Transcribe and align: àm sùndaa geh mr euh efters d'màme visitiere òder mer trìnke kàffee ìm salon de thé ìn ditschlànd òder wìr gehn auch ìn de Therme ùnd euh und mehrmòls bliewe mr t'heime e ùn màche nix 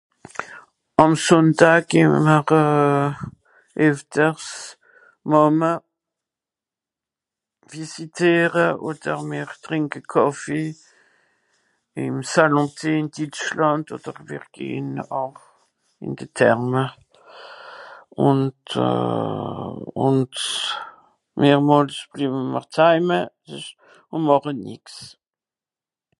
àm 1.01 1.11
sùndaa 1.25 1.79
geh 1.89 2.09
mr 2.25 2.39
euh 2.63 3.11
efters 3.87 4.47
d'màme 5.29 5.71
visitiere 7.73 8.65
òder 8.87 9.19
mer 9.31 9.49
trìnke 9.63 9.99
kàffee 10.11 10.69
ìm 12.03 12.15
salon 12.31 12.67
de 12.69 12.73
thé 12.77 12.89
ìn 12.99 13.07
ditschlànd 13.15 13.85
òder 13.95 14.17
wìr 14.27 14.45
gehn 14.55 14.89
auch 15.21 15.41
ìn 16.05 16.11
de 16.19 16.25
Therme 16.37 16.83
ùnd 18.29 18.61
euh 18.89 19.75
und 20.05 20.33
mehrmòls 21.39 21.95
bliewe 22.11 22.39
mr 22.53 22.63
t'heime 22.73 23.19
e 23.53 23.55
ùn 24.13 24.21
màche 24.27 24.51
nix 24.65 24.85